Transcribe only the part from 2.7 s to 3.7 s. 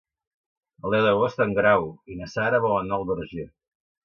anar al Verger.